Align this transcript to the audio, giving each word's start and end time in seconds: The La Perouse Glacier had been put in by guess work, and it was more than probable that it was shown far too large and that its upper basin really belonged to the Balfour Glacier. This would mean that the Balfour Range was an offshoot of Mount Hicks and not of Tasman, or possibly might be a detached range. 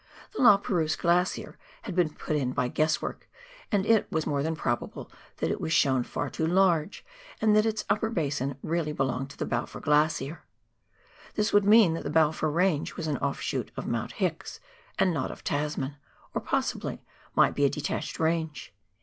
The 0.35 0.41
La 0.41 0.57
Perouse 0.57 0.95
Glacier 0.95 1.59
had 1.83 1.93
been 1.93 2.09
put 2.09 2.35
in 2.35 2.53
by 2.53 2.69
guess 2.69 3.03
work, 3.03 3.29
and 3.71 3.85
it 3.85 4.11
was 4.11 4.25
more 4.25 4.41
than 4.41 4.55
probable 4.55 5.11
that 5.37 5.51
it 5.51 5.61
was 5.61 5.71
shown 5.71 6.01
far 6.03 6.27
too 6.27 6.47
large 6.47 7.05
and 7.39 7.55
that 7.55 7.67
its 7.67 7.85
upper 7.87 8.09
basin 8.09 8.57
really 8.63 8.93
belonged 8.93 9.29
to 9.29 9.37
the 9.37 9.45
Balfour 9.45 9.79
Glacier. 9.79 10.41
This 11.35 11.53
would 11.53 11.65
mean 11.65 11.93
that 11.93 12.03
the 12.03 12.09
Balfour 12.09 12.49
Range 12.49 12.95
was 12.95 13.05
an 13.05 13.17
offshoot 13.19 13.69
of 13.77 13.85
Mount 13.85 14.13
Hicks 14.13 14.59
and 14.97 15.13
not 15.13 15.29
of 15.29 15.43
Tasman, 15.43 15.97
or 16.33 16.41
possibly 16.41 17.03
might 17.35 17.53
be 17.53 17.65
a 17.65 17.69
detached 17.69 18.19
range. 18.19 18.73